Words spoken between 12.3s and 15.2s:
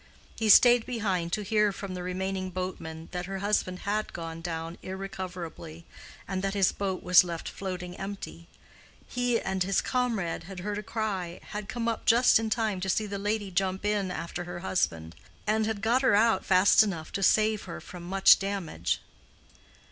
time to see the lady jump in after her husband,